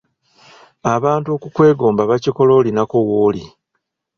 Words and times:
Abantu 0.95 1.27
okukwegomba 1.35 2.01
bakikola 2.09 2.51
olinako 2.59 2.97
w’oli. 3.07 3.43